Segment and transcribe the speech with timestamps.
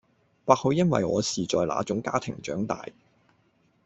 [0.47, 2.87] 或許因為我是在那種家庭長大